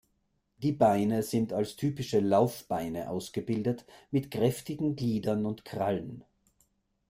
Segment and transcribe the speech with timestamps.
[0.57, 6.25] Die Beine sind als typische Laufbeine ausgebildet, mit kräftigen Gliedern und Krallen.